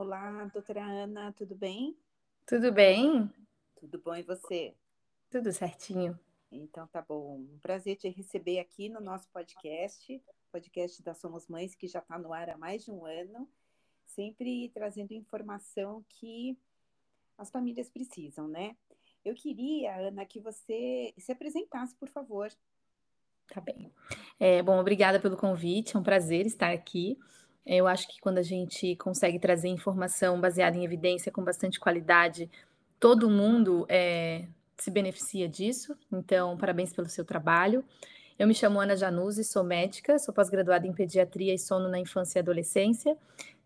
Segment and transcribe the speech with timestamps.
[0.00, 1.94] Olá, doutora Ana, tudo bem?
[2.46, 3.30] Tudo bem?
[3.78, 4.74] Tudo bom e você?
[5.28, 6.18] Tudo certinho.
[6.50, 7.36] Então tá bom.
[7.36, 12.18] Um prazer te receber aqui no nosso podcast, podcast da Somos Mães, que já está
[12.18, 13.46] no ar há mais de um ano,
[14.06, 16.58] sempre trazendo informação que
[17.36, 18.74] as famílias precisam, né?
[19.22, 22.50] Eu queria, Ana, que você se apresentasse, por favor.
[23.52, 23.92] Tá bem.
[24.38, 27.18] É, bom, obrigada pelo convite, é um prazer estar aqui.
[27.64, 32.50] Eu acho que quando a gente consegue trazer informação baseada em evidência com bastante qualidade,
[32.98, 35.96] todo mundo é, se beneficia disso.
[36.12, 37.84] Então, parabéns pelo seu trabalho.
[38.38, 42.38] Eu me chamo Ana Januzzi, sou médica, sou pós-graduada em pediatria e sono na infância
[42.38, 43.16] e adolescência.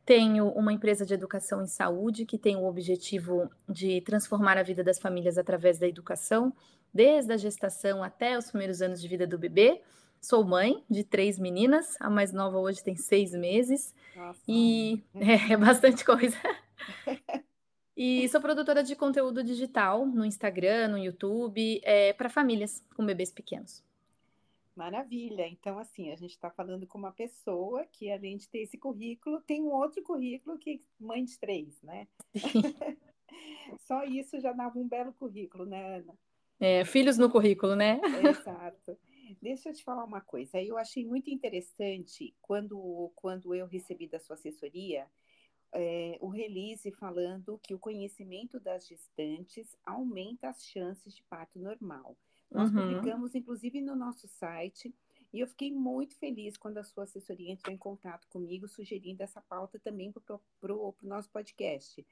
[0.05, 4.83] Tenho uma empresa de educação em saúde que tem o objetivo de transformar a vida
[4.83, 6.52] das famílias através da educação,
[6.92, 9.80] desde a gestação até os primeiros anos de vida do bebê.
[10.24, 13.95] Sou mãe de três meninas, a mais nova hoje tem seis meses.
[14.16, 14.41] Nossa.
[14.48, 16.37] E é, é bastante coisa.
[17.97, 23.30] E sou produtora de conteúdo digital no Instagram, no YouTube, é, para famílias com bebês
[23.30, 23.84] pequenos.
[24.75, 25.47] Maravilha.
[25.47, 29.41] Então, assim, a gente está falando com uma pessoa que, além de ter esse currículo,
[29.42, 32.08] tem um outro currículo que mãe de três, né?
[33.86, 36.14] Só isso já dava um belo currículo, né, Ana?
[36.58, 38.00] É, filhos no currículo, né?
[38.28, 38.98] Exato.
[39.41, 40.61] Deixa eu te falar uma coisa.
[40.62, 45.06] Eu achei muito interessante quando, quando eu recebi da sua assessoria
[45.72, 52.17] é, o release falando que o conhecimento das gestantes aumenta as chances de parto normal.
[52.50, 52.83] Nós uhum.
[52.83, 54.95] publicamos, inclusive, no nosso site,
[55.33, 59.41] e eu fiquei muito feliz quando a sua assessoria entrou em contato comigo, sugerindo essa
[59.41, 62.06] pauta também para o nosso podcast.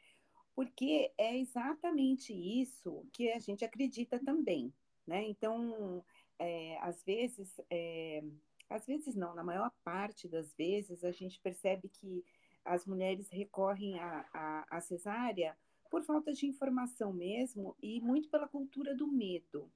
[0.57, 4.75] Porque é exatamente isso que a gente acredita também.
[5.07, 5.25] Né?
[5.29, 6.05] Então,
[6.39, 8.23] é, às vezes, é,
[8.69, 12.25] às vezes não, na maior parte das vezes, a gente percebe que
[12.65, 15.57] as mulheres recorrem à, cesárea
[15.91, 19.71] por falta de informação mesmo e muito pela cultura do medo.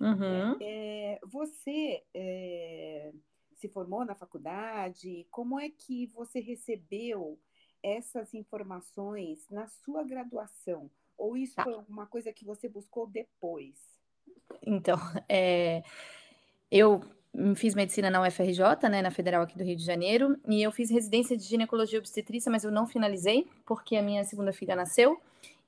[0.00, 0.58] Uhum.
[0.60, 3.12] É, você é,
[3.54, 5.26] se formou na faculdade?
[5.30, 7.38] Como é que você recebeu
[7.82, 10.90] essas informações na sua graduação?
[11.16, 11.62] Ou isso tá.
[11.62, 13.91] foi alguma coisa que você buscou depois?
[14.64, 15.82] Então, é,
[16.70, 17.02] eu
[17.56, 20.90] fiz medicina na UFRJ, né, na Federal aqui do Rio de Janeiro, e eu fiz
[20.90, 25.20] residência de ginecologia e obstetrícia, mas eu não finalizei, porque a minha segunda filha nasceu,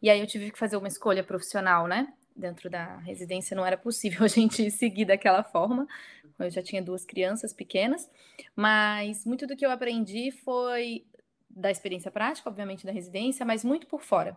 [0.03, 2.13] e aí eu tive que fazer uma escolha profissional, né?
[2.37, 5.87] Dentro da residência não era possível a gente seguir daquela forma,
[6.39, 8.11] eu já tinha duas crianças pequenas,
[8.55, 11.05] mas muito do que eu aprendi foi
[11.49, 14.37] da experiência prática, obviamente, da residência, mas muito por fora.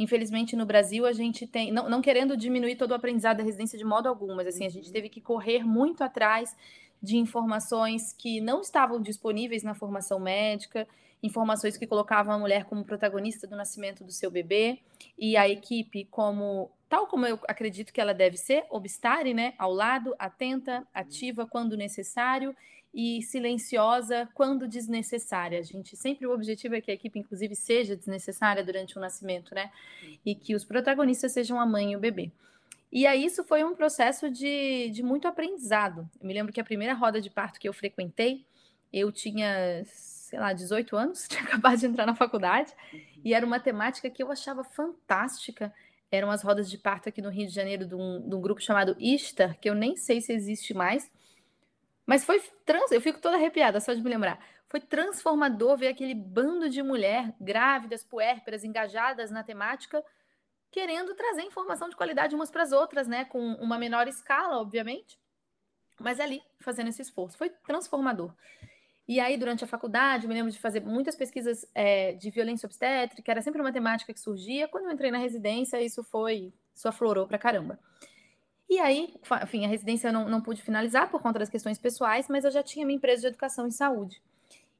[0.00, 3.78] Infelizmente, no Brasil, a gente tem, não, não querendo diminuir todo o aprendizado da residência
[3.78, 4.92] de modo algum, mas assim, a gente uhum.
[4.94, 6.56] teve que correr muito atrás
[7.02, 10.88] de informações que não estavam disponíveis na formação médica,
[11.22, 14.78] informações que colocavam a mulher como protagonista do nascimento do seu bebê,
[15.18, 19.70] e a equipe como, tal como eu acredito que ela deve ser, obstare, né, ao
[19.70, 22.56] lado, atenta, ativa quando necessário,
[22.92, 25.58] e silenciosa quando desnecessária.
[25.58, 29.54] A gente sempre o objetivo é que a equipe, inclusive, seja desnecessária durante o nascimento,
[29.54, 29.70] né?
[30.24, 32.32] E que os protagonistas sejam a mãe e o bebê.
[32.92, 36.08] E aí isso foi um processo de, de muito aprendizado.
[36.20, 38.44] Eu me lembro que a primeira roda de parto que eu frequentei,
[38.92, 42.72] eu tinha, sei lá, 18 anos, tinha acabado de entrar na faculdade,
[43.24, 45.72] e era uma temática que eu achava fantástica.
[46.10, 48.60] Eram as rodas de parto aqui no Rio de Janeiro, de um, de um grupo
[48.60, 51.08] chamado Istar, que eu nem sei se existe mais,
[52.06, 54.38] mas foi trans, eu fico toda arrepiada só de me lembrar.
[54.68, 60.04] Foi transformador ver aquele bando de mulher grávidas, puérperas, engajadas na temática,
[60.70, 65.18] querendo trazer informação de qualidade umas para as outras, né, com uma menor escala, obviamente,
[65.98, 67.36] mas ali fazendo esse esforço.
[67.36, 68.32] Foi transformador.
[69.08, 73.32] E aí, durante a faculdade, me lembro de fazer muitas pesquisas é, de violência obstétrica,
[73.32, 74.68] era sempre uma temática que surgia.
[74.68, 77.76] Quando eu entrei na residência, isso foi, isso aflorou para caramba.
[78.70, 82.28] E aí, enfim, a residência eu não, não pude finalizar por conta das questões pessoais,
[82.28, 84.22] mas eu já tinha minha empresa de educação em saúde.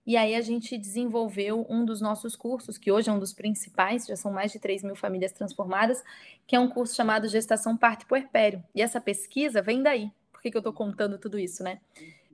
[0.06, 4.06] E aí a gente desenvolveu um dos nossos cursos, que hoje é um dos principais,
[4.06, 6.04] já são mais de 3 mil famílias transformadas,
[6.46, 8.62] que é um curso chamado Gestação Parto e Puerpério.
[8.72, 10.08] E essa pesquisa vem daí.
[10.30, 11.80] Por que, que eu estou contando tudo isso, né?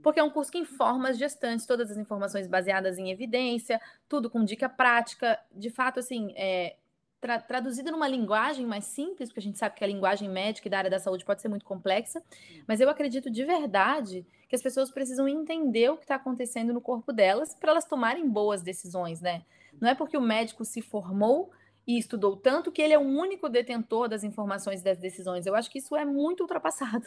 [0.02, 4.28] Porque é um curso que informa as gestantes, todas as informações baseadas em evidência, tudo
[4.28, 5.40] com dica prática.
[5.50, 6.76] De fato, assim, é,
[7.20, 10.70] tra traduzida numa linguagem mais simples, porque a gente sabe que a linguagem médica e
[10.70, 12.22] da área da saúde pode ser muito complexa,
[12.66, 16.80] mas eu acredito de verdade que as pessoas precisam entender o que está acontecendo no
[16.80, 19.42] corpo delas para elas tomarem boas decisões, né?
[19.80, 21.50] Não é porque o médico se formou
[21.86, 25.46] e estudou tanto que ele é o único detentor das informações das decisões.
[25.46, 27.06] Eu acho que isso é muito ultrapassado.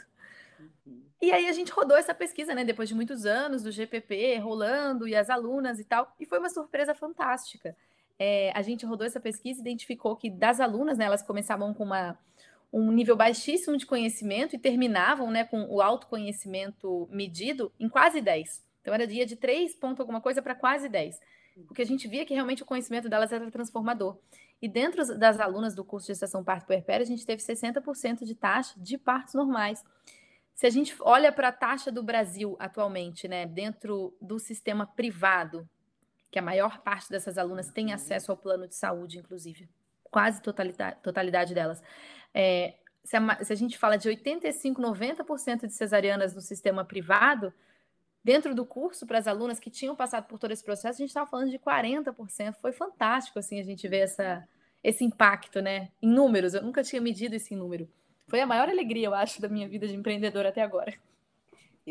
[0.60, 1.02] Uhum.
[1.22, 5.08] E aí a gente rodou essa pesquisa, né, depois de muitos anos do GPP rolando
[5.08, 7.76] e as alunas e tal, e foi uma surpresa fantástica
[8.20, 11.86] é, a gente rodou essa pesquisa e identificou que das alunas, né, elas começavam com
[11.86, 12.20] uma,
[12.72, 18.64] um nível baixíssimo de conhecimento e terminavam né, com o autoconhecimento medido em quase 10.
[18.82, 21.20] Então era dia de 3 ponto alguma coisa para quase 10.
[21.66, 24.18] Porque a gente via que realmente o conhecimento delas era transformador.
[24.62, 28.36] E dentro das alunas do curso de gestação parto puerpério, a gente teve 60% de
[28.36, 29.84] taxa de partos normais.
[30.54, 35.68] Se a gente olha para a taxa do Brasil atualmente, né, dentro do sistema privado,
[36.32, 39.70] que a maior parte dessas alunas tem acesso ao plano de saúde, inclusive,
[40.04, 41.82] quase totalidade, totalidade delas.
[42.34, 47.54] É, se, a, se a gente fala de 85, 90% de cesarianas no sistema privado,
[48.24, 51.10] dentro do curso para as alunas que tinham passado por todo esse processo, a gente
[51.10, 52.56] estava falando de 40%.
[52.62, 54.48] Foi fantástico assim a gente ver essa,
[54.84, 55.90] esse impacto, né?
[56.02, 56.54] Em números.
[56.54, 57.90] Eu nunca tinha medido esse número.
[58.28, 60.94] Foi a maior alegria, eu acho, da minha vida de empreendedora até agora.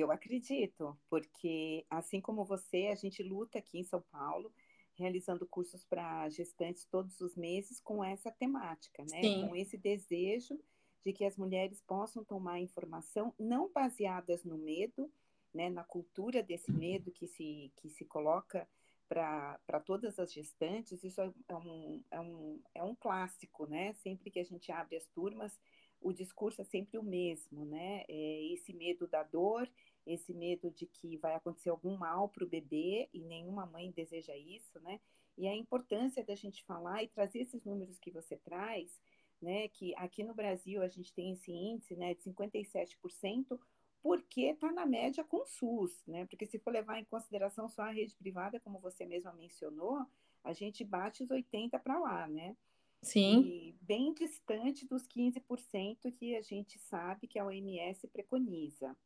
[0.00, 4.53] Eu acredito, porque assim como você, a gente luta aqui em São Paulo,
[4.95, 9.23] realizando cursos para gestantes todos os meses com essa temática, né?
[9.23, 9.49] Sim.
[9.49, 10.59] Com esse desejo
[11.05, 15.11] de que as mulheres possam tomar informação não baseadas no medo,
[15.55, 18.69] né, na cultura desse medo que se, que se coloca
[19.09, 23.94] para todas as gestantes, isso é, é um, é, um, é um clássico, né?
[23.94, 25.59] Sempre que a gente abre as turmas,
[26.01, 28.05] o discurso é sempre o mesmo, né?
[28.06, 29.69] É esse medo da dor,
[30.08, 34.37] esse medo de que vai acontecer algum mal para o bebê, e nenhuma mãe deseja
[34.37, 35.00] isso, né?
[35.37, 39.00] E a importância da gente falar e trazer esses números que você traz,
[39.40, 39.69] né?
[39.69, 43.58] Que aqui no Brasil a gente tem esse índice né, de 57%,
[44.02, 46.26] porque está na média com o SUS, né?
[46.26, 50.05] Porque se for levar em consideração só a rede privada, como você mesma mencionou,
[50.43, 52.56] a gente bate os 80 para lá, né?
[53.02, 53.40] Sim.
[53.40, 58.96] E bem distante dos 15% que a gente sabe que a OMS preconiza.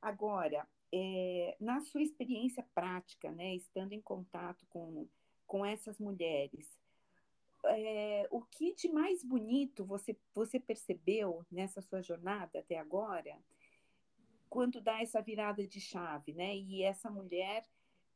[0.00, 5.06] Agora, é, na sua experiência prática, né, estando em contato com,
[5.46, 6.78] com essas mulheres,
[7.64, 13.36] é, o que de mais bonito você, você percebeu nessa sua jornada até agora?
[14.48, 16.56] quando dá essa virada de chave, né?
[16.56, 17.64] E essa mulher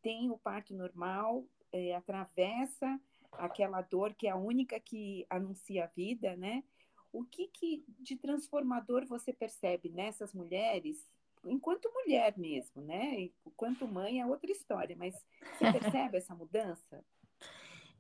[0.01, 3.01] tem o parto normal, é, atravessa
[3.33, 6.65] aquela dor que é a única que anuncia a vida, né?
[7.13, 11.07] O que, que de transformador você percebe nessas mulheres,
[11.45, 13.31] enquanto mulher mesmo, né?
[13.47, 15.15] Enquanto mãe é outra história, mas
[15.55, 17.05] você percebe essa mudança?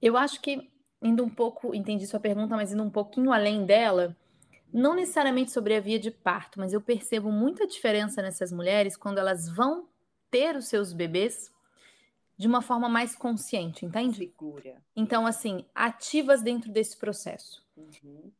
[0.00, 0.70] Eu acho que
[1.02, 4.16] indo um pouco, entendi sua pergunta, mas indo um pouquinho além dela,
[4.72, 9.18] não necessariamente sobre a via de parto, mas eu percebo muita diferença nessas mulheres quando
[9.18, 9.88] elas vão
[10.30, 11.52] ter os seus bebês
[12.38, 14.16] de uma forma mais consciente, entende?
[14.16, 14.82] Segura.
[14.96, 17.62] Então, assim, ativas dentro desse processo.
[17.76, 18.32] Uhum.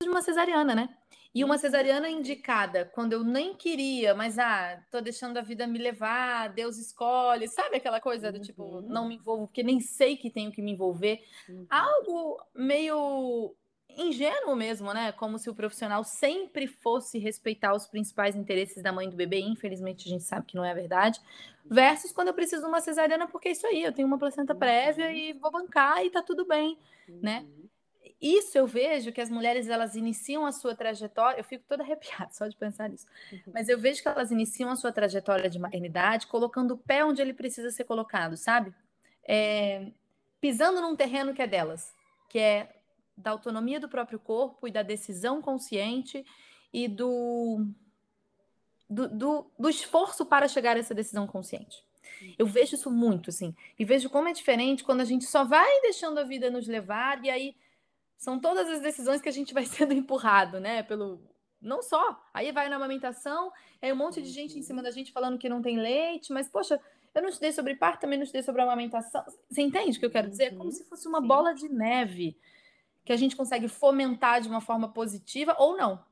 [0.00, 0.96] De uma cesariana, né?
[1.34, 5.78] E uma cesariana indicada quando eu nem queria, mas ah, tô deixando a vida me
[5.78, 8.82] levar, Deus escolhe, sabe aquela coisa do tipo, uhum.
[8.82, 11.20] não me envolvo, porque nem sei que tenho que me envolver.
[11.48, 11.66] Uhum.
[11.70, 13.54] Algo meio
[13.96, 15.12] ingênuo mesmo, né?
[15.12, 19.40] Como se o profissional sempre fosse respeitar os principais interesses da mãe do bebê.
[19.40, 21.20] Infelizmente, a gente sabe que não é a verdade.
[21.64, 24.54] Versus quando eu preciso de uma cesariana, porque é isso aí, eu tenho uma placenta
[24.54, 25.12] prévia uhum.
[25.12, 26.78] e vou bancar e tá tudo bem,
[27.08, 27.46] né?
[28.22, 32.30] Isso eu vejo que as mulheres elas iniciam a sua trajetória, eu fico toda arrepiada
[32.32, 33.04] só de pensar nisso.
[33.32, 33.52] Uhum.
[33.52, 37.20] Mas eu vejo que elas iniciam a sua trajetória de maternidade colocando o pé onde
[37.20, 38.72] ele precisa ser colocado, sabe?
[39.24, 39.88] É,
[40.40, 41.92] pisando num terreno que é delas,
[42.28, 42.76] que é
[43.16, 46.24] da autonomia do próprio corpo e da decisão consciente
[46.72, 47.66] e do,
[48.88, 51.84] do, do, do esforço para chegar a essa decisão consciente.
[52.38, 55.80] Eu vejo isso muito, assim, e vejo como é diferente quando a gente só vai
[55.80, 57.56] deixando a vida nos levar, e aí
[58.22, 60.84] são todas as decisões que a gente vai sendo empurrado, né?
[60.84, 61.20] Pelo.
[61.60, 62.24] Não só.
[62.32, 65.48] Aí vai na amamentação, aí um monte de gente em cima da gente falando que
[65.48, 66.80] não tem leite, mas, poxa,
[67.12, 69.24] eu não estudei sobre parto, também não estudei sobre amamentação.
[69.50, 70.44] Você entende o que eu quero dizer?
[70.44, 70.70] É como uhum.
[70.70, 72.38] se fosse uma bola de neve
[73.04, 76.04] que a gente consegue fomentar de uma forma positiva ou não.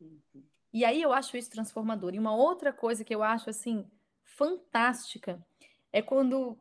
[0.00, 0.44] Uhum.
[0.72, 2.14] E aí eu acho isso transformador.
[2.14, 3.84] E uma outra coisa que eu acho assim
[4.22, 5.44] fantástica
[5.92, 6.56] é quando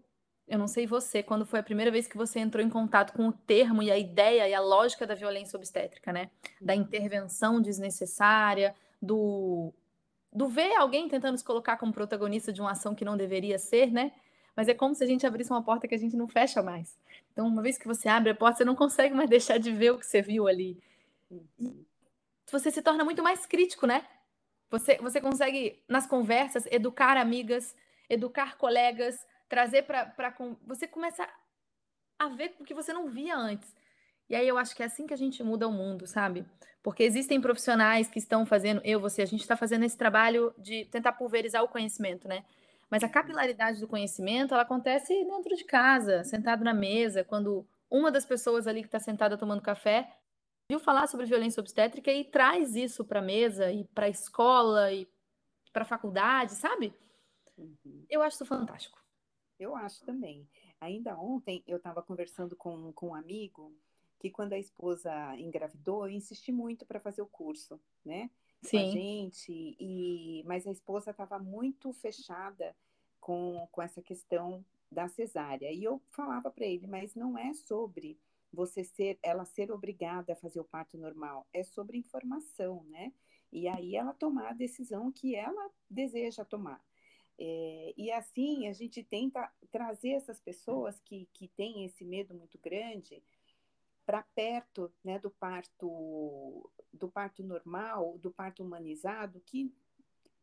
[0.49, 3.27] eu não sei você, quando foi a primeira vez que você entrou em contato com
[3.27, 6.29] o termo e a ideia e a lógica da violência obstétrica, né?
[6.59, 9.71] Da intervenção desnecessária, do
[10.31, 13.91] do ver alguém tentando se colocar como protagonista de uma ação que não deveria ser,
[13.91, 14.11] né?
[14.55, 16.99] Mas é como se a gente abrisse uma porta que a gente não fecha mais.
[17.31, 19.91] Então, uma vez que você abre a porta, você não consegue mais deixar de ver
[19.91, 20.77] o que você viu ali.
[22.51, 24.05] Você se torna muito mais crítico, né?
[24.69, 27.75] Você, você consegue, nas conversas, educar amigas,
[28.07, 30.33] educar colegas, trazer para.
[30.65, 31.27] Você começa
[32.17, 33.75] a ver o que você não via antes.
[34.29, 36.45] E aí eu acho que é assim que a gente muda o mundo, sabe?
[36.83, 40.85] Porque existem profissionais que estão fazendo, eu, você, a gente está fazendo esse trabalho de
[40.85, 42.45] tentar pulverizar o conhecimento, né?
[42.89, 48.11] Mas a capilaridade do conhecimento, ela acontece dentro de casa, sentado na mesa, quando uma
[48.11, 50.11] das pessoas ali que está sentada tomando café
[50.69, 54.91] viu falar sobre violência obstétrica e traz isso para a mesa e para a escola
[54.93, 55.07] e
[55.73, 56.93] para a faculdade, sabe?
[57.57, 58.05] Uhum.
[58.09, 58.99] Eu acho isso fantástico.
[59.59, 60.47] Eu acho também.
[60.79, 63.75] Ainda ontem eu estava conversando com, com um amigo
[64.17, 68.29] que quando a esposa engravidou, eu insisti muito para fazer o curso, né?
[68.61, 68.77] Sim.
[68.77, 72.75] Com a gente, e, mas a esposa estava muito fechada
[73.19, 75.71] com, com essa questão da cesárea.
[75.71, 78.19] E eu falava para ele, mas não é sobre
[78.51, 83.13] você ser, ela ser obrigada a fazer o parto normal, é sobre informação, né?
[83.51, 86.83] E aí ela tomar a decisão que ela deseja tomar.
[87.41, 92.59] É, e assim a gente tenta trazer essas pessoas que, que têm esse medo muito
[92.59, 93.23] grande
[94.05, 99.71] para perto né, do parto do parto normal, do parto humanizado, que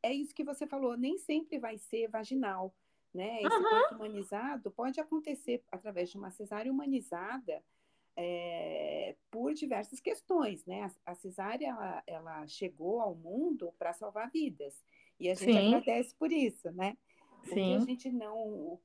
[0.03, 2.73] é isso que você falou, nem sempre vai ser vaginal.
[3.13, 3.43] Né?
[3.43, 3.71] Esse uhum.
[3.71, 7.63] parto humanizado pode acontecer através de uma cesárea humanizada
[8.17, 10.65] é, por diversas questões.
[10.65, 10.83] Né?
[11.05, 14.83] A, a cesárea ela, ela chegou ao mundo para salvar vidas.
[15.19, 15.69] E a gente Sim.
[15.69, 16.97] agradece por isso, né?
[17.45, 17.53] Sim.
[17.53, 18.81] O que a gente não, o,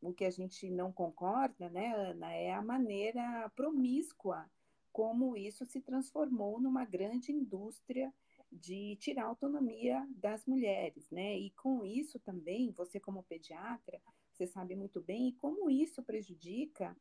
[0.00, 4.48] o que a gente não concorda, né, Ana, é a maneira promíscua
[4.92, 8.12] como isso se transformou numa grande indústria
[8.50, 11.36] de tirar a autonomia das mulheres, né?
[11.36, 14.00] E com isso também, você como pediatra,
[14.32, 16.96] você sabe muito bem como isso prejudica,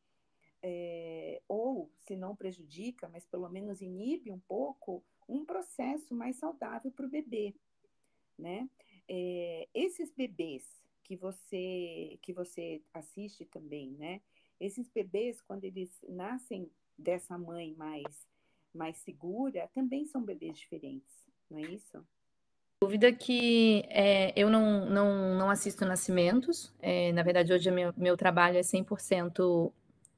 [0.62, 6.92] é, ou se não prejudica, mas pelo menos inibe um pouco, um processo mais saudável
[6.92, 7.56] para o bebê,
[8.38, 8.70] né?
[9.08, 10.64] É, esses bebês
[11.04, 14.22] que você que você assiste também, né?
[14.60, 18.28] Esses bebês quando eles nascem dessa mãe mais
[18.74, 22.06] mais segura, também são bebês diferentes, não é isso?
[22.82, 26.74] Dúvida que é, eu não, não, não assisto nascimentos.
[26.82, 29.72] É, na verdade, hoje meu, meu trabalho é 100%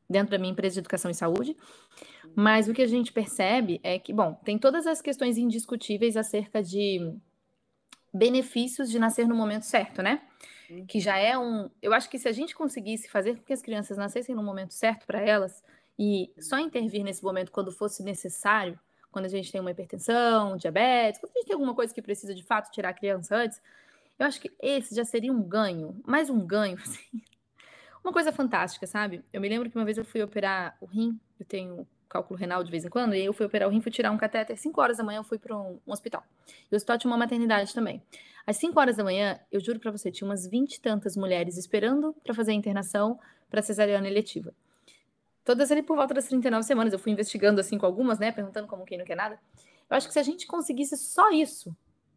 [0.09, 1.55] dentro da minha empresa de educação e saúde.
[2.23, 2.31] Uhum.
[2.35, 6.63] Mas o que a gente percebe é que, bom, tem todas as questões indiscutíveis acerca
[6.63, 7.13] de
[8.17, 10.21] benefícios de nascer no momento certo, né?
[10.87, 11.69] Que já é um.
[11.81, 14.73] Eu acho que se a gente conseguisse fazer com que as crianças nascessem no momento
[14.73, 15.63] certo para elas
[15.97, 18.77] e só intervir nesse momento quando fosse necessário,
[19.09, 22.35] quando a gente tem uma hipertensão, diabetes, quando a gente tem alguma coisa que precisa
[22.35, 23.61] de fato tirar a criança antes,
[24.19, 27.21] eu acho que esse já seria um ganho, mais um ganho, assim.
[28.03, 29.23] Uma coisa fantástica, sabe?
[29.31, 32.63] Eu me lembro que uma vez eu fui operar o rim, eu tenho cálculo renal
[32.63, 34.79] de vez em quando, e eu fui operar o rim, fui tirar um catéter, 5
[34.81, 36.23] horas da manhã eu fui para um, um, hospital.
[36.71, 38.01] E o hospital tinha uma maternidade também.
[38.45, 41.57] Às 5 horas da manhã, eu juro para você, tinha umas 20 e tantas mulheres
[41.57, 44.53] esperando para fazer a internação para cesariana eletiva.
[45.43, 48.67] Todas ali por volta das 39 semanas, eu fui investigando assim com algumas, né, perguntando
[48.67, 49.39] como quem não quer nada.
[49.89, 51.75] Eu acho que se a gente conseguisse só isso,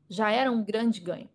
[0.09, 1.29] já era um grande ganho.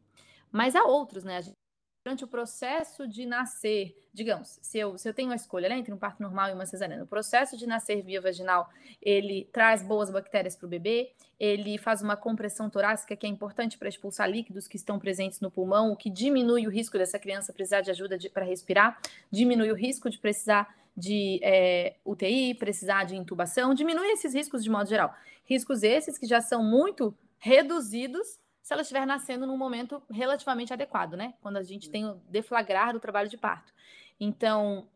[0.52, 1.38] Mas há outros, né?
[1.38, 1.58] A gente
[2.06, 5.92] durante o processo de nascer, digamos, se eu, se eu tenho a escolha né, entre
[5.92, 8.70] um parto normal e uma cesariana, o processo de nascer via vaginal,
[9.02, 13.76] ele traz boas bactérias para o bebê, ele faz uma compressão torácica que é importante
[13.76, 17.52] para expulsar líquidos que estão presentes no pulmão, o que diminui o risco dessa criança
[17.52, 23.16] precisar de ajuda para respirar, diminui o risco de precisar de é, UTI, precisar de
[23.16, 25.12] intubação, diminui esses riscos de modo geral.
[25.44, 31.14] Riscos esses que já são muito reduzidos se ela estiver nascendo num momento relativamente adequado,
[31.14, 31.36] né?
[31.40, 33.72] Quando a gente tem o deflagrar do trabalho de parto.
[34.20, 34.90] Então,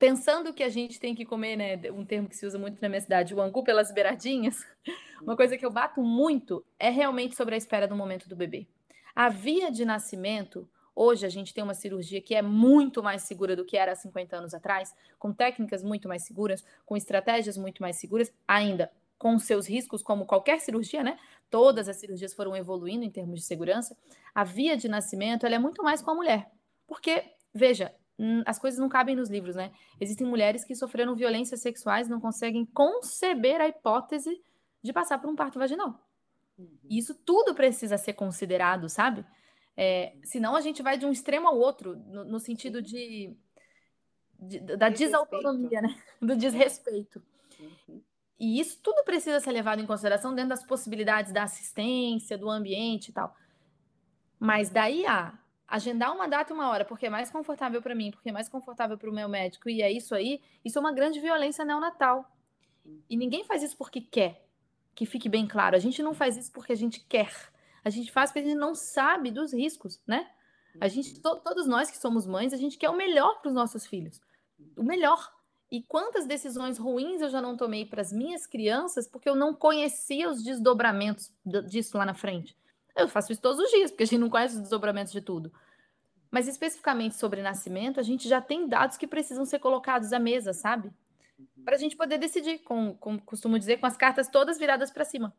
[0.00, 2.88] pensando que a gente tem que comer, né, um termo que se usa muito na
[2.88, 4.66] minha cidade, o angu pelas beiradinhas,
[5.22, 8.66] uma coisa que eu bato muito é realmente sobre a espera do momento do bebê.
[9.14, 13.54] A via de nascimento, hoje a gente tem uma cirurgia que é muito mais segura
[13.54, 17.80] do que era há 50 anos atrás, com técnicas muito mais seguras, com estratégias muito
[17.80, 18.90] mais seguras, ainda
[19.22, 21.16] com seus riscos, como qualquer cirurgia, né?
[21.48, 23.96] Todas as cirurgias foram evoluindo em termos de segurança.
[24.34, 26.50] A via de nascimento ela é muito mais com a mulher.
[26.88, 27.22] Porque,
[27.54, 27.94] veja,
[28.44, 29.70] as coisas não cabem nos livros, né?
[30.00, 34.42] Existem mulheres que sofreram violências sexuais não conseguem conceber a hipótese
[34.82, 36.04] de passar por um parto vaginal.
[36.58, 36.76] Uhum.
[36.90, 39.24] Isso tudo precisa ser considerado, sabe?
[39.76, 43.36] É, senão a gente vai de um extremo ao outro, no, no sentido de,
[44.36, 45.96] de da desautonomia, né?
[46.20, 47.22] Do desrespeito.
[47.60, 48.02] Uhum.
[48.42, 53.10] E isso tudo precisa ser levado em consideração dentro das possibilidades da assistência, do ambiente
[53.10, 53.36] e tal.
[54.36, 58.10] Mas daí a agendar uma data e uma hora, porque é mais confortável para mim,
[58.10, 60.92] porque é mais confortável para o meu médico, e é isso aí, isso é uma
[60.92, 62.28] grande violência neonatal.
[63.08, 64.44] E ninguém faz isso porque quer,
[64.92, 65.76] que fique bem claro.
[65.76, 67.32] A gente não faz isso porque a gente quer.
[67.84, 70.28] A gente faz porque a gente não sabe dos riscos, né?
[70.80, 73.54] A gente, to, todos nós que somos mães, a gente quer o melhor para os
[73.54, 74.20] nossos filhos.
[74.76, 75.32] O melhor.
[75.72, 79.54] E quantas decisões ruins eu já não tomei para as minhas crianças porque eu não
[79.54, 81.32] conhecia os desdobramentos
[81.66, 82.54] disso lá na frente.
[82.94, 85.50] Eu faço isso todos os dias, porque a gente não conhece os desdobramentos de tudo.
[86.30, 90.52] Mas especificamente sobre nascimento, a gente já tem dados que precisam ser colocados à mesa,
[90.52, 90.92] sabe?
[91.38, 91.64] Uhum.
[91.64, 95.06] Para a gente poder decidir, com, com costumo dizer, com as cartas todas viradas para
[95.06, 95.34] cima.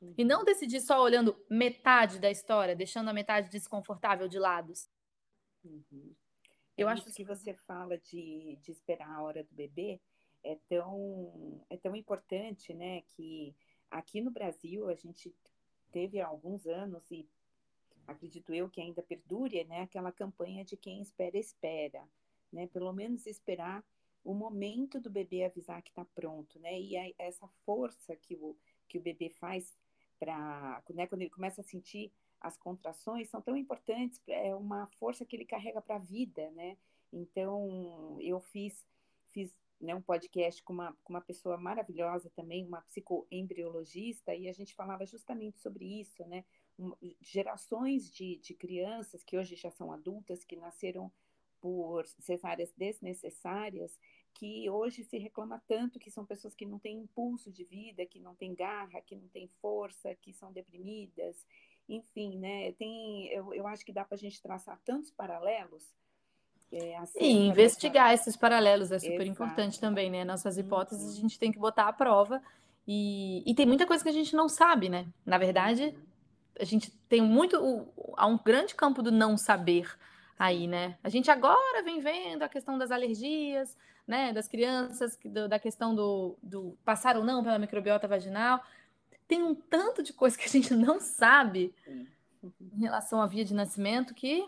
[0.00, 0.14] Uhum.
[0.16, 4.88] E não decidir só olhando metade da história, deixando a metade desconfortável de lados.
[5.64, 6.14] Uhum.
[6.76, 10.00] Eu acho que você fala de, de esperar a hora do bebê
[10.42, 13.02] é tão, é tão importante, né?
[13.02, 13.54] Que
[13.90, 15.34] aqui no Brasil a gente
[15.90, 17.28] teve há alguns anos e
[18.06, 19.82] acredito eu que ainda perdure, né?
[19.82, 22.08] Aquela campanha de quem espera, espera,
[22.52, 22.66] né?
[22.68, 23.84] Pelo menos esperar
[24.24, 26.80] o momento do bebê avisar que está pronto, né?
[26.80, 28.56] E a, essa força que o,
[28.88, 29.76] que o bebê faz
[30.18, 31.06] para, né?
[31.06, 32.12] Quando ele começa a sentir
[32.42, 36.76] as contrações são tão importantes, é uma força que ele carrega para a vida, né?
[37.12, 38.84] Então, eu fiz,
[39.30, 44.52] fiz né, um podcast com uma, com uma pessoa maravilhosa também, uma psicoembriologista, e a
[44.52, 46.44] gente falava justamente sobre isso, né?
[46.78, 51.12] Um, gerações de, de crianças que hoje já são adultas, que nasceram
[51.60, 53.96] por cesáreas desnecessárias,
[54.34, 58.18] que hoje se reclama tanto que são pessoas que não têm impulso de vida, que
[58.18, 61.46] não têm garra, que não têm força, que são deprimidas
[61.88, 62.72] enfim, né?
[62.72, 65.84] Tem, eu, eu acho que dá para a gente traçar tantos paralelos.
[66.72, 69.30] É, e investigar esses paralelos é super Exato.
[69.30, 70.24] importante também, né?
[70.24, 71.10] Nossas hipóteses uhum.
[71.10, 72.42] a gente tem que botar à prova.
[72.88, 75.06] E, e tem muita coisa que a gente não sabe, né?
[75.24, 76.02] Na verdade, uhum.
[76.58, 77.86] a gente tem muito.
[78.16, 79.86] Há um grande campo do não saber
[80.38, 80.96] aí, né?
[81.04, 84.32] A gente agora vem vendo a questão das alergias, né?
[84.32, 88.62] Das crianças, do, da questão do, do passar ou não pela microbiota vaginal
[89.32, 91.74] tem um tanto de coisa que a gente não sabe
[92.60, 94.46] em relação à via de nascimento que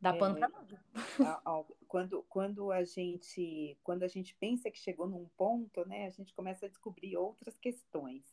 [0.00, 0.50] dá pano é, para
[1.86, 6.34] quando, quando a gente quando a gente pensa que chegou num ponto, né, a gente
[6.34, 8.24] começa a descobrir outras questões.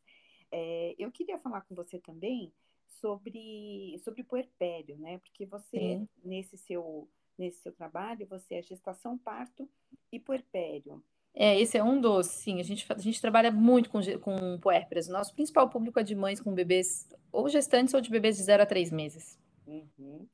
[0.51, 2.51] É, eu queria falar com você também
[2.87, 5.19] sobre sobre puerpério, né?
[5.19, 7.07] Porque você nesse seu
[7.37, 9.69] nesse seu trabalho você é gestação, parto
[10.11, 11.03] e puerpério.
[11.35, 12.59] É, esse é um dos, sim.
[12.61, 15.09] A gente, a gente trabalha muito com, com puérperas.
[15.09, 18.63] Nosso principal público é de mães com bebês, ou gestantes, ou de bebês de 0
[18.63, 19.37] a 3 meses.
[19.67, 20.25] Uhum.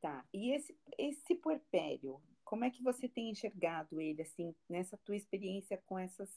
[0.00, 0.24] Tá.
[0.34, 5.80] E esse, esse puerpério, como é que você tem enxergado ele, assim, nessa tua experiência
[5.86, 6.30] com essas,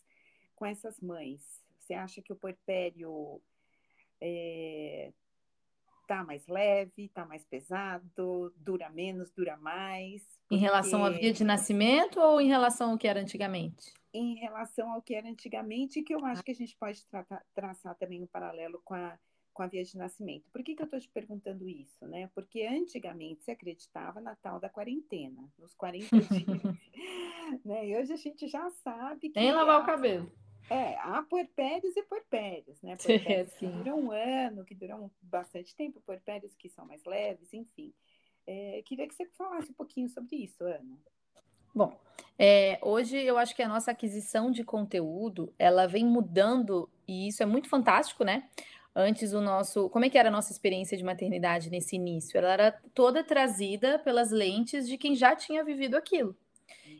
[0.56, 1.42] com essas mães?
[1.80, 3.42] Você acha que o puerpério
[4.22, 5.12] é,
[6.12, 10.22] tá mais leve, tá mais pesado, dura menos, dura mais?
[10.42, 10.56] Porque...
[10.56, 13.94] Em relação à via de nascimento ou em relação ao que era antigamente?
[14.14, 17.02] em relação ao que era antigamente, que eu acho que a gente pode
[17.56, 19.18] traçar também um paralelo com a,
[19.54, 20.50] com a via de nascimento.
[20.52, 22.06] Por que, que eu estou te perguntando isso?
[22.06, 22.30] Né?
[22.36, 26.36] Porque antigamente se acreditava na tal da quarentena, nos 40 dias.
[27.64, 27.88] né?
[27.88, 29.40] E hoje a gente já sabe que.
[29.40, 30.30] Nem lavar o cabelo.
[30.72, 32.96] É, há puerpérios e puerpérios, né?
[33.04, 37.94] Puerpérios que duram um ano, que duram bastante tempo, puerpérios que são mais leves, enfim.
[38.48, 40.98] É, queria que você falasse um pouquinho sobre isso, Ana.
[41.76, 42.00] Bom,
[42.40, 47.44] é, hoje eu acho que a nossa aquisição de conteúdo ela vem mudando e isso
[47.44, 48.50] é muito fantástico, né?
[48.96, 52.38] Antes o nosso, como é que era a nossa experiência de maternidade nesse início?
[52.38, 56.36] Ela era toda trazida pelas lentes de quem já tinha vivido aquilo.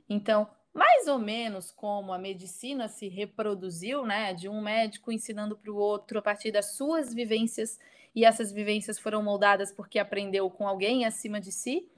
[0.10, 5.72] Então, mais ou menos como a medicina se reproduziu, né, de um médico ensinando para
[5.72, 7.80] o outro a partir das suas vivências
[8.16, 11.90] e essas vivências foram moldadas porque aprendeu com alguém acima de si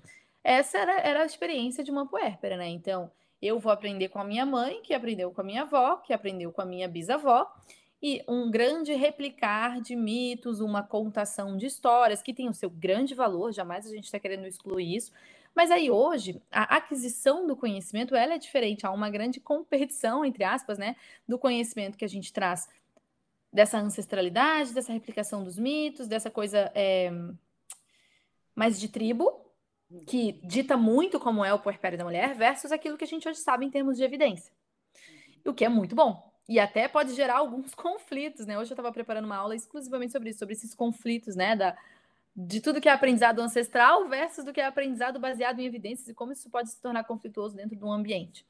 [0.43, 2.67] essa era, era a experiência de uma puérpera, né?
[2.67, 3.09] Então,
[3.41, 6.51] eu vou aprender com a minha mãe, que aprendeu com a minha avó, que aprendeu
[6.51, 7.49] com a minha bisavó,
[8.01, 13.15] e um grande replicar de mitos, uma contação de histórias que tem o seu grande
[13.15, 15.13] valor, jamais a gente está querendo excluir isso.
[15.55, 20.43] Mas aí hoje, a aquisição do conhecimento ela é diferente, há uma grande competição, entre
[20.43, 20.95] aspas, né,
[21.27, 22.67] do conhecimento que a gente traz
[23.51, 27.11] dessa ancestralidade, dessa replicação dos mitos, dessa coisa é,
[28.55, 29.45] mais de tribo,
[30.07, 33.39] que dita muito como é o puerpério da mulher, versus aquilo que a gente hoje
[33.39, 34.51] sabe em termos de evidência.
[35.45, 36.31] O que é muito bom.
[36.49, 38.57] E até pode gerar alguns conflitos, né?
[38.57, 41.55] Hoje eu estava preparando uma aula exclusivamente sobre isso, sobre esses conflitos, né?
[41.55, 41.77] Da,
[42.35, 46.13] de tudo que é aprendizado ancestral versus do que é aprendizado baseado em evidências e
[46.13, 48.45] como isso pode se tornar conflituoso dentro de um ambiente.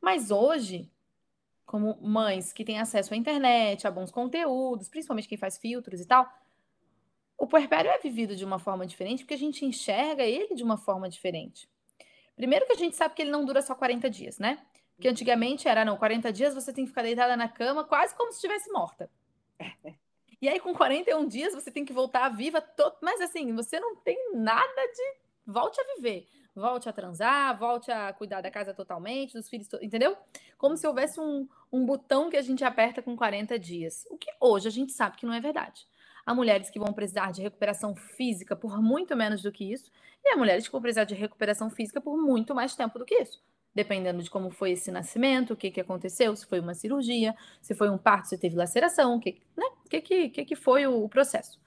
[0.00, 0.90] Mas hoje,
[1.66, 6.06] como mães que têm acesso à internet, a bons conteúdos, principalmente quem faz filtros e
[6.06, 6.26] tal,
[7.36, 10.78] o puerpério é vivido de uma forma diferente porque a gente enxerga ele de uma
[10.78, 11.68] forma diferente.
[12.34, 14.58] Primeiro que a gente sabe que ele não dura só 40 dias, né?
[14.94, 18.30] Porque antigamente era, não, 40 dias você tem que ficar deitada na cama quase como
[18.32, 19.10] se estivesse morta.
[20.42, 22.60] E aí, com 41 dias, você tem que voltar viva.
[22.60, 22.92] To...
[23.00, 25.16] Mas assim, você não tem nada de.
[25.46, 26.26] Volte a viver.
[26.52, 29.78] Volte a transar, volte a cuidar da casa totalmente, dos filhos, to...
[29.80, 30.16] entendeu?
[30.58, 34.04] Como se houvesse um, um botão que a gente aperta com 40 dias.
[34.10, 35.86] O que hoje a gente sabe que não é verdade.
[36.26, 39.92] há mulheres que vão precisar de recuperação física por muito menos do que isso,
[40.24, 43.14] e há mulheres que vão precisar de recuperação física por muito mais tempo do que
[43.14, 43.40] isso.
[43.74, 47.74] Dependendo de como foi esse nascimento, o que, que aconteceu, se foi uma cirurgia, se
[47.74, 49.66] foi um parto, se teve laceração, o que, né?
[49.88, 51.60] que, que, que, que foi o, o processo.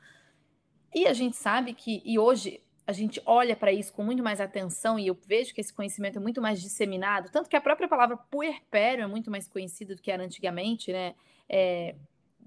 [0.93, 4.39] E a gente sabe que, e hoje a gente olha para isso com muito mais
[4.39, 7.87] atenção e eu vejo que esse conhecimento é muito mais disseminado, tanto que a própria
[7.87, 11.15] palavra puerpério é muito mais conhecida do que era antigamente, né?
[11.49, 11.95] É,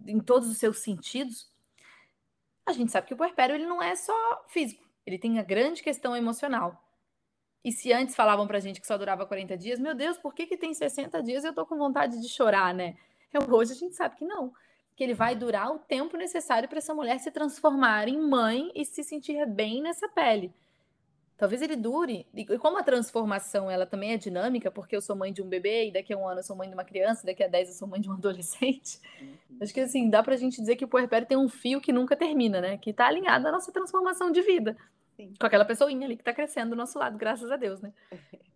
[0.07, 1.51] em todos os seus sentidos.
[2.64, 4.14] A gente sabe que o puerpério ele não é só
[4.49, 6.88] físico, ele tem a grande questão emocional.
[7.64, 10.47] E se antes falavam pra gente que só durava 40 dias, meu Deus, por que,
[10.47, 12.97] que tem 60 dias e eu tô com vontade de chorar, né?
[13.51, 14.53] Hoje a gente sabe que não
[14.99, 18.85] que ele vai durar o tempo necessário para essa mulher se transformar em mãe e
[18.85, 20.53] se sentir bem nessa pele.
[21.37, 22.27] Talvez ele dure.
[22.35, 25.87] E como a transformação ela também é dinâmica, porque eu sou mãe de um bebê
[25.87, 27.77] e daqui a um ano eu sou mãe de uma criança, daqui a dez eu
[27.77, 28.99] sou mãe de um adolescente.
[29.23, 29.59] Uhum.
[29.62, 32.16] Acho que assim, dá pra gente dizer que o puerpério tem um fio que nunca
[32.16, 32.77] termina, né?
[32.77, 34.77] Que tá alinhado à nossa transformação de vida.
[35.19, 35.35] Sim.
[35.39, 37.93] Com aquela pessoinha ali que tá crescendo do nosso lado, graças a Deus, né?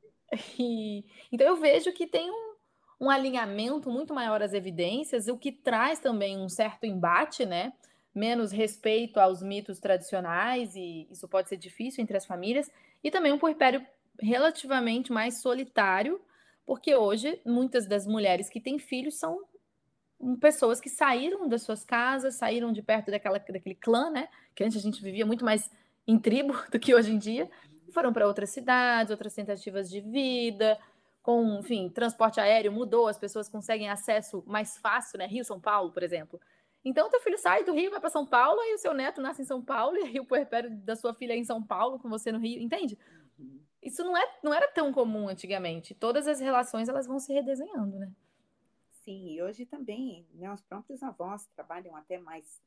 [0.58, 2.54] E, então eu vejo que tem um,
[2.98, 7.74] um alinhamento muito maior às evidências, o que traz também um certo embate, né?
[8.14, 12.70] Menos respeito aos mitos tradicionais, e isso pode ser difícil entre as famílias,
[13.04, 13.86] e também um puerpério
[14.18, 16.18] relativamente mais solitário,
[16.64, 19.38] porque hoje muitas das mulheres que têm filhos são
[20.40, 24.28] pessoas que saíram das suas casas, saíram de perto daquela, daquele clã, né?
[24.54, 25.70] Que antes a gente vivia muito mais
[26.06, 27.50] em tribo do que hoje em dia,
[27.92, 30.78] foram para outras cidades, outras tentativas de vida,
[31.22, 35.26] com, enfim, transporte aéreo mudou, as pessoas conseguem acesso mais fácil, né?
[35.26, 36.40] Rio, São Paulo, por exemplo.
[36.84, 39.42] Então, teu filho sai do Rio, vai para São Paulo, e o seu neto nasce
[39.42, 42.08] em São Paulo, e aí o puerpério da sua filha é em São Paulo, com
[42.08, 42.98] você no Rio, entende?
[43.38, 43.60] Uhum.
[43.80, 45.94] Isso não, é, não era tão comum antigamente.
[45.94, 48.10] Todas as relações, elas vão se redesenhando, né?
[48.90, 52.62] Sim, e hoje também, né, os próprios avós trabalham até mais,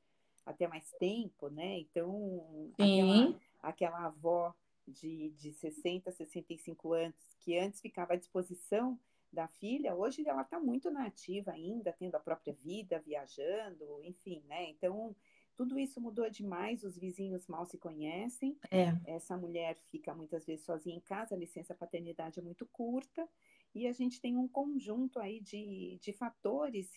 [0.45, 1.79] até mais tempo, né?
[1.79, 4.53] Então, aquela, aquela avó
[4.87, 8.99] de, de 60, 65 anos, que antes ficava à disposição
[9.31, 14.41] da filha, hoje ela está muito na ativa ainda, tendo a própria vida, viajando, enfim,
[14.47, 14.69] né?
[14.69, 15.15] Então,
[15.55, 18.57] tudo isso mudou demais, os vizinhos mal se conhecem.
[18.69, 18.93] É.
[19.05, 23.27] Essa mulher fica muitas vezes sozinha em casa, a licença paternidade é muito curta,
[23.73, 26.89] e a gente tem um conjunto aí de, de fatores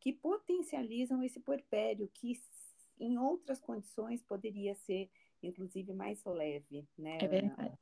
[0.00, 2.32] que potencializam esse puerpério, que
[3.02, 5.10] em outras condições poderia ser
[5.42, 7.18] inclusive mais leve, né?
[7.20, 7.78] É verdade.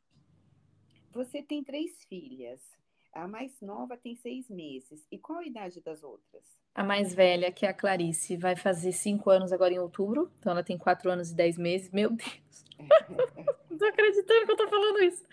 [1.12, 2.60] Você tem três filhas.
[3.12, 5.04] A mais nova tem seis meses.
[5.10, 6.44] E qual a idade das outras?
[6.72, 10.30] A mais velha, que é a Clarice, vai fazer cinco anos agora em outubro.
[10.38, 11.90] Então ela tem quatro anos e dez meses.
[11.90, 12.64] Meu Deus!
[13.68, 15.26] Não tô acreditando que eu tô falando isso.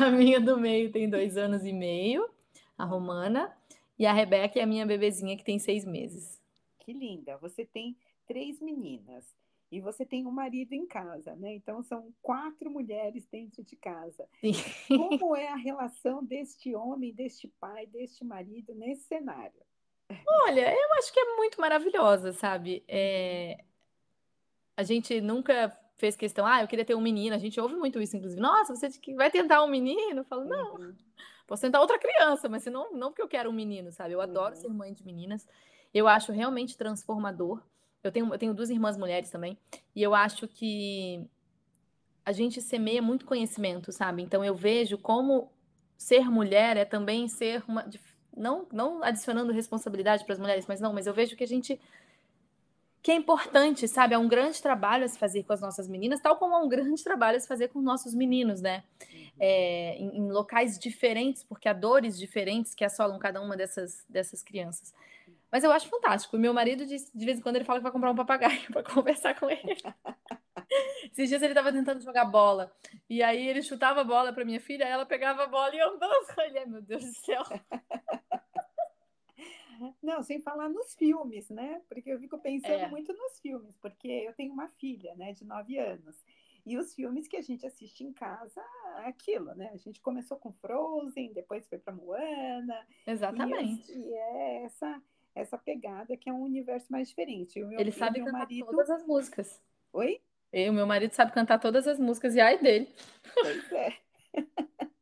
[0.00, 2.28] A minha do meio tem dois anos e meio,
[2.76, 3.56] a Romana.
[3.96, 6.40] E a Rebeca é a minha bebezinha que tem seis meses.
[6.80, 7.36] Que linda!
[7.38, 7.96] Você tem
[8.28, 9.34] três meninas
[9.70, 11.54] e você tem um marido em casa, né?
[11.54, 14.26] Então são quatro mulheres dentro de casa.
[14.40, 14.52] Sim.
[14.88, 19.60] Como é a relação deste homem, deste pai, deste marido nesse cenário?
[20.26, 22.82] Olha, eu acho que é muito maravilhosa, sabe?
[22.88, 23.62] É...
[24.74, 27.34] A gente nunca fez questão, ah, eu queria ter um menino.
[27.34, 28.40] A gente ouve muito isso, inclusive.
[28.40, 30.20] Nossa, você vai tentar um menino?
[30.20, 30.94] Eu falo, não, uhum.
[31.46, 34.14] posso tentar outra criança, mas não, não porque eu quero um menino, sabe?
[34.14, 34.60] Eu adoro uhum.
[34.60, 35.46] ser mãe de meninas.
[35.92, 37.62] Eu acho realmente transformador.
[38.02, 39.58] Eu tenho, eu tenho duas irmãs mulheres também,
[39.94, 41.26] e eu acho que
[42.24, 44.22] a gente semeia muito conhecimento, sabe?
[44.22, 45.50] Então eu vejo como
[45.98, 47.84] ser mulher é também ser uma.
[48.34, 51.80] Não, não adicionando responsabilidade para as mulheres, mas não, mas eu vejo que a gente.
[53.02, 54.14] Que é importante, sabe?
[54.14, 56.68] É um grande trabalho a se fazer com as nossas meninas, tal como é um
[56.68, 58.84] grande trabalho a se fazer com os nossos meninos, né?
[59.10, 59.26] Uhum.
[59.40, 64.42] É, em, em, locais diferentes, porque há dores diferentes que assolam cada uma dessas, dessas
[64.42, 64.92] crianças.
[65.50, 66.36] Mas eu acho fantástico.
[66.36, 68.82] Meu marido, de, de vez em quando, ele fala que vai comprar um papagaio para
[68.82, 69.76] conversar com ele.
[71.10, 72.70] Esses dias ele estava tentando jogar bola.
[73.08, 76.44] E aí ele chutava a bola para minha filha, ela pegava a bola e dançava.
[76.44, 77.42] Ele, meu Deus do céu.
[80.02, 81.80] Não, sem falar nos filmes, né?
[81.88, 82.88] Porque eu fico pensando é.
[82.88, 86.16] muito nos filmes, porque eu tenho uma filha, né, de nove anos.
[86.66, 88.62] E os filmes que a gente assiste em casa,
[88.98, 89.70] é aquilo, né?
[89.72, 92.86] A gente começou com Frozen, depois foi para Moana.
[93.06, 93.90] Exatamente.
[93.92, 95.02] E, e é essa
[95.38, 97.58] essa pegada que é um universo mais diferente.
[97.58, 98.66] Ele sabe cantar marido...
[98.66, 99.62] todas as músicas.
[99.92, 100.20] Oi?
[100.52, 102.88] E o meu marido sabe cantar todas as músicas e ai dele.
[103.34, 103.98] Pois é.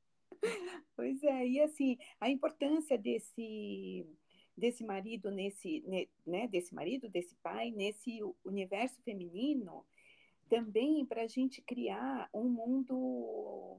[0.96, 4.06] pois é, e assim, a importância desse
[4.56, 5.84] desse marido nesse,
[6.26, 9.84] né, desse marido, desse pai nesse universo feminino,
[10.48, 13.78] também para a gente criar um mundo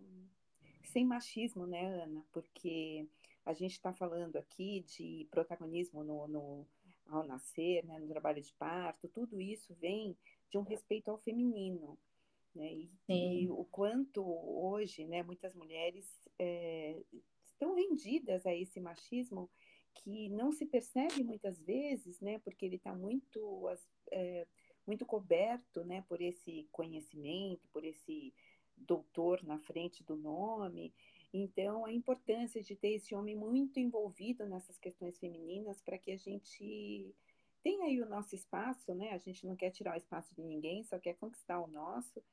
[0.84, 2.24] sem machismo, né, Ana?
[2.32, 3.08] Porque
[3.48, 6.68] a gente está falando aqui de protagonismo no, no,
[7.08, 10.18] ao nascer, né, no trabalho de parto, tudo isso vem
[10.50, 11.98] de um respeito ao feminino.
[12.54, 12.74] Né?
[12.74, 17.02] E, e o quanto hoje né, muitas mulheres é,
[17.46, 19.50] estão rendidas a esse machismo
[19.96, 23.70] que não se percebe muitas vezes, né, porque ele está muito,
[24.12, 24.46] é,
[24.86, 28.34] muito coberto né, por esse conhecimento, por esse
[28.76, 30.94] doutor na frente do nome.
[31.34, 36.18] Então, a importância de ter esse homem muito envolvido nessas questões femininas para que a
[36.18, 37.14] gente
[37.62, 39.12] tenha aí o nosso espaço, né?
[39.12, 42.24] A gente não quer tirar o espaço de ninguém, só quer conquistar o nosso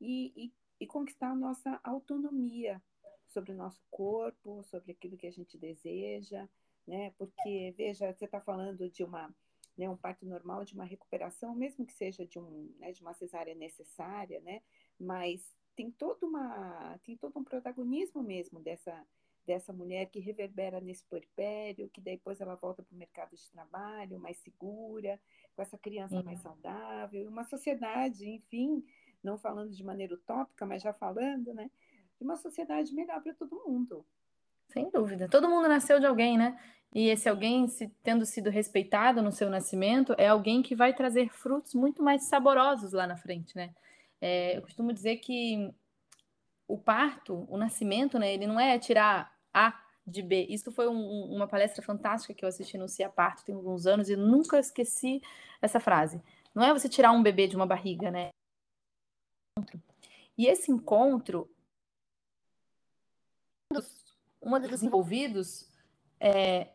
[0.00, 2.80] e, e, e conquistar a nossa autonomia
[3.26, 6.48] sobre o nosso corpo, sobre aquilo que a gente deseja,
[6.86, 7.12] né?
[7.18, 9.34] Porque, veja, você está falando de uma
[9.76, 13.12] né, um parto normal, de uma recuperação, mesmo que seja de, um, né, de uma
[13.12, 14.62] cesárea necessária, né?
[14.98, 19.04] Mas tem toda uma tem todo um protagonismo mesmo dessa
[19.46, 24.18] dessa mulher que reverbera nesse puerpério, que depois ela volta para o mercado de trabalho
[24.18, 25.20] mais segura,
[25.54, 28.82] com essa criança mais saudável, uma sociedade, enfim,
[29.22, 31.70] não falando de maneira utópica, mas já falando, né,
[32.16, 34.04] de uma sociedade melhor para todo mundo.
[34.68, 35.28] Sem dúvida.
[35.28, 36.58] Todo mundo nasceu de alguém, né?
[36.94, 41.28] E esse alguém, se, tendo sido respeitado no seu nascimento, é alguém que vai trazer
[41.28, 43.74] frutos muito mais saborosos lá na frente, né?
[44.26, 45.70] É, eu costumo dizer que
[46.66, 50.46] o parto, o nascimento, né, ele não é tirar A de B.
[50.48, 54.08] Isso foi um, uma palestra fantástica que eu assisti no Cia Parto tem alguns anos
[54.08, 55.20] e nunca esqueci
[55.60, 56.22] essa frase.
[56.54, 58.30] Não é você tirar um bebê de uma barriga, né?
[60.38, 61.46] E esse encontro,
[64.40, 65.68] um dos envolvidos
[66.18, 66.70] é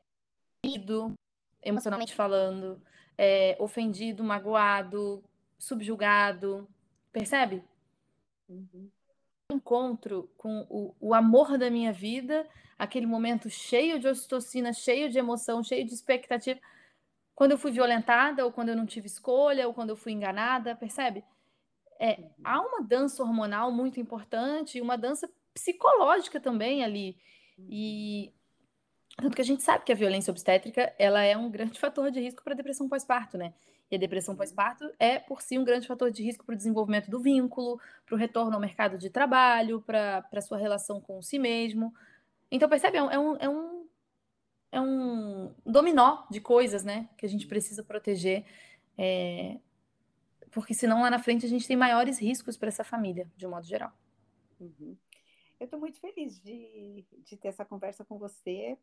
[1.63, 2.79] emocionalmente falando,
[3.17, 5.23] é, ofendido, magoado,
[5.57, 6.69] subjugado,
[7.11, 7.63] Percebe?
[8.47, 8.89] Uhum.
[9.51, 15.17] Encontro com o, o amor da minha vida, aquele momento cheio de ocitocina, cheio de
[15.17, 16.59] emoção, cheio de expectativa.
[17.35, 20.75] Quando eu fui violentada, ou quando eu não tive escolha, ou quando eu fui enganada,
[20.75, 21.23] percebe?
[21.99, 22.29] É, uhum.
[22.43, 27.17] Há uma dança hormonal muito importante, uma dança psicológica também ali.
[27.69, 28.31] E
[29.17, 32.21] tanto que a gente sabe que a violência obstétrica ela é um grande fator de
[32.21, 33.53] risco para depressão pós-parto, né?
[33.91, 37.09] E a depressão pós-parto é, por si, um grande fator de risco para o desenvolvimento
[37.09, 41.39] do vínculo, para o retorno ao mercado de trabalho, para a sua relação com si
[41.39, 41.93] mesmo.
[42.51, 42.97] Então, percebe?
[42.97, 43.87] É um, é, um, é, um,
[44.71, 47.09] é um dominó de coisas, né?
[47.17, 48.45] Que a gente precisa proteger.
[48.97, 49.57] É,
[50.51, 53.51] porque senão lá na frente a gente tem maiores riscos para essa família, de um
[53.51, 53.91] modo geral.
[54.59, 54.95] Uhum.
[55.59, 58.77] Eu estou muito feliz de, de ter essa conversa com você.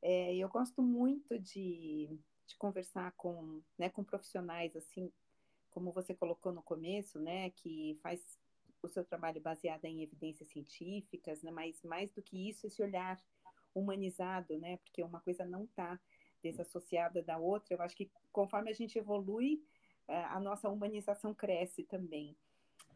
[0.00, 5.12] É, eu gosto muito de, de conversar com, né, com profissionais, assim,
[5.70, 8.38] como você colocou no começo, né, que faz
[8.82, 13.22] o seu trabalho baseado em evidências científicas, né, mas mais do que isso, esse olhar
[13.74, 15.98] humanizado, né, porque uma coisa não está
[16.42, 17.74] desassociada da outra.
[17.74, 19.64] Eu acho que conforme a gente evolui,
[20.08, 22.36] é, a nossa humanização cresce também.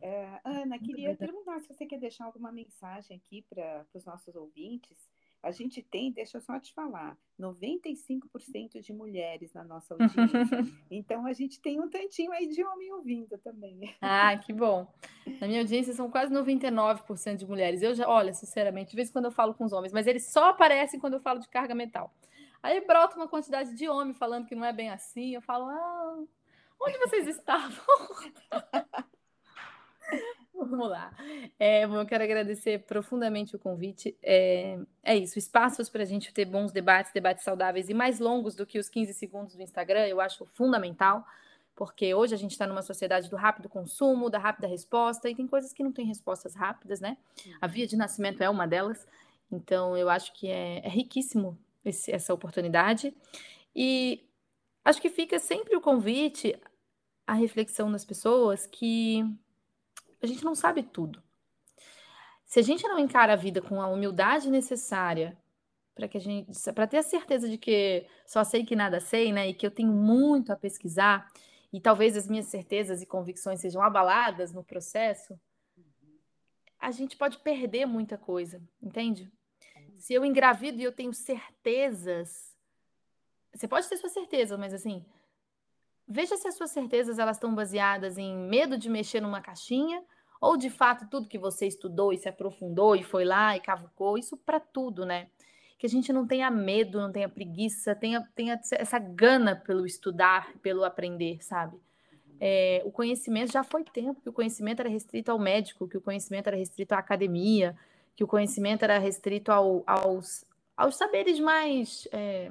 [0.00, 5.08] É, Ana, queria perguntar se você quer deixar alguma mensagem aqui para os nossos ouvintes
[5.46, 10.66] a gente tem, deixa eu só te falar, 95% de mulheres na nossa audiência.
[10.90, 13.94] então a gente tem um tantinho aí de homem ouvindo também.
[14.00, 14.92] Ah, que bom.
[15.40, 17.80] Na minha audiência são quase 99% de mulheres.
[17.80, 20.26] Eu já, olha, sinceramente, de vez em quando eu falo com os homens, mas eles
[20.26, 22.12] só aparecem quando eu falo de carga mental.
[22.60, 25.32] Aí brota uma quantidade de homem falando que não é bem assim.
[25.32, 26.24] Eu falo, ah,
[26.80, 27.84] onde vocês estavam?
[30.56, 31.12] Vamos lá.
[31.58, 34.16] É, eu quero agradecer profundamente o convite.
[34.22, 38.54] É, é isso, espaços para a gente ter bons debates, debates saudáveis e mais longos
[38.54, 41.26] do que os 15 segundos do Instagram, eu acho fundamental,
[41.74, 45.46] porque hoje a gente está numa sociedade do rápido consumo, da rápida resposta, e tem
[45.46, 47.18] coisas que não têm respostas rápidas, né?
[47.60, 49.06] A via de nascimento é uma delas,
[49.52, 53.14] então eu acho que é, é riquíssimo esse, essa oportunidade.
[53.74, 54.24] E
[54.82, 56.58] acho que fica sempre o convite
[57.26, 59.22] à reflexão das pessoas que
[60.26, 61.22] a gente não sabe tudo.
[62.44, 65.36] Se a gente não encara a vida com a humildade necessária
[65.94, 69.32] para que a gente para ter a certeza de que só sei que nada sei,
[69.32, 71.26] né, e que eu tenho muito a pesquisar
[71.72, 75.38] e talvez as minhas certezas e convicções sejam abaladas no processo,
[76.78, 79.32] a gente pode perder muita coisa, entende?
[79.96, 82.54] Se eu engravido e eu tenho certezas,
[83.52, 85.04] você pode ter sua certeza, mas assim,
[86.06, 90.04] veja se as suas certezas elas estão baseadas em medo de mexer numa caixinha
[90.40, 94.18] ou de fato tudo que você estudou e se aprofundou e foi lá e cavucou,
[94.18, 95.28] isso para tudo, né?
[95.78, 100.52] Que a gente não tenha medo, não tenha preguiça, tenha, tenha essa gana pelo estudar,
[100.62, 101.78] pelo aprender, sabe?
[102.38, 106.02] É, o conhecimento já foi tempo que o conhecimento era restrito ao médico, que o
[106.02, 107.76] conhecimento era restrito à academia,
[108.14, 110.44] que o conhecimento era restrito ao, aos,
[110.76, 112.50] aos saberes mais é,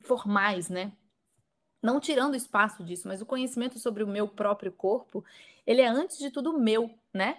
[0.00, 0.92] formais, né?
[1.82, 5.24] não tirando espaço disso, mas o conhecimento sobre o meu próprio corpo,
[5.66, 7.38] ele é antes de tudo meu, né?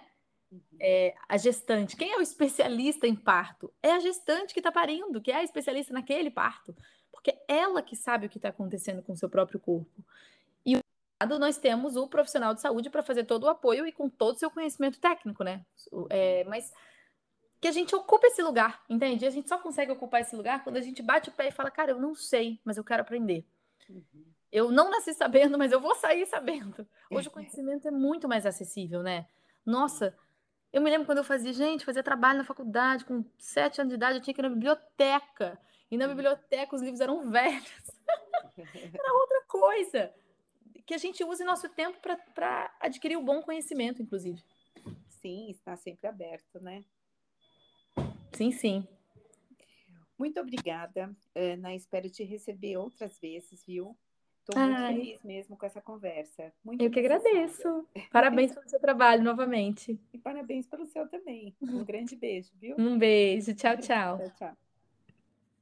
[0.50, 0.60] Uhum.
[0.80, 1.96] É, a gestante.
[1.96, 3.72] Quem é o especialista em parto?
[3.82, 6.74] É a gestante que está parindo, que é a especialista naquele parto.
[7.12, 10.04] Porque é ela que sabe o que está acontecendo com o seu próprio corpo.
[10.64, 10.80] E o
[11.20, 14.36] lado nós temos o profissional de saúde para fazer todo o apoio e com todo
[14.36, 15.64] o seu conhecimento técnico, né?
[16.08, 16.72] É, mas
[17.60, 19.26] que a gente ocupe esse lugar, entende?
[19.26, 21.70] A gente só consegue ocupar esse lugar quando a gente bate o pé e fala,
[21.70, 23.46] cara, eu não sei, mas eu quero aprender.
[23.88, 24.24] Uhum.
[24.50, 26.88] Eu não nasci sabendo, mas eu vou sair sabendo.
[27.10, 29.26] Hoje o conhecimento é muito mais acessível, né?
[29.64, 30.16] Nossa,
[30.72, 33.96] eu me lembro quando eu fazia, gente, fazia trabalho na faculdade, com sete anos de
[33.96, 35.58] idade, eu tinha que ir na biblioteca.
[35.90, 36.14] E na uhum.
[36.14, 37.90] biblioteca os livros eram velhos.
[38.94, 40.14] Era outra coisa.
[40.86, 41.98] Que a gente use nosso tempo
[42.34, 44.42] para adquirir o bom conhecimento, inclusive.
[45.08, 46.84] Sim, está sempre aberto, né?
[48.32, 48.88] Sim, sim.
[50.16, 51.74] Muito obrigada, Ana.
[51.74, 53.96] Espero te receber outras vezes, viu?
[54.50, 54.94] Estou muito Ai.
[54.94, 56.52] feliz mesmo com essa conversa.
[56.64, 57.86] Muito Eu que agradeço.
[58.12, 59.98] Parabéns pelo seu trabalho novamente.
[60.12, 61.54] E parabéns pelo seu também.
[61.62, 62.76] Um grande beijo, viu?
[62.78, 63.54] Um beijo.
[63.54, 64.18] Tchau, tchau.
[64.18, 64.56] tchau, tchau.